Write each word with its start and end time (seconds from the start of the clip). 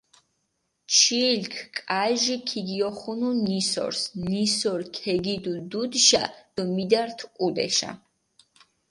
ჩილქ 0.95 1.53
კაჟი 1.77 2.35
ქიგიოხუნუ 2.47 3.29
ნისორს, 3.45 4.01
ნისორი 4.29 4.87
ქეგიდუ 4.97 5.53
დუდიშა 5.69 6.23
დო 6.53 6.63
მიდართჷ 6.75 7.23
ჸუდეშა. 7.35 7.91